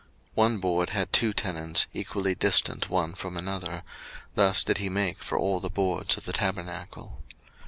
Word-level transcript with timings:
02:036:022 0.29 0.31
One 0.33 0.57
board 0.57 0.89
had 0.89 1.13
two 1.13 1.31
tenons, 1.31 1.85
equally 1.93 2.33
distant 2.33 2.89
one 2.89 3.13
from 3.13 3.37
another: 3.37 3.83
thus 4.33 4.63
did 4.63 4.79
he 4.79 4.89
make 4.89 5.19
for 5.19 5.37
all 5.37 5.59
the 5.59 5.69
boards 5.69 6.17
of 6.17 6.23
the 6.25 6.33
tabernacle. 6.33 7.21